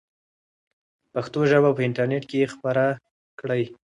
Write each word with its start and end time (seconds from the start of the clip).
پښتو 1.13 1.39
ژبه 1.51 1.69
په 1.75 1.81
انټرنیټ 1.87 2.23
کې 2.31 2.51
خپره 2.53 2.83
کړئ. 3.39 3.63